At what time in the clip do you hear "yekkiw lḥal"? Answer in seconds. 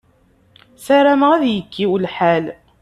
1.49-2.45